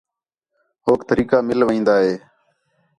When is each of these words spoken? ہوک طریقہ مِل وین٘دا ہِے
ہوک 0.85 0.99
طریقہ 1.09 1.37
مِل 1.47 1.59
وین٘دا 1.67 1.95
ہِے 2.03 2.13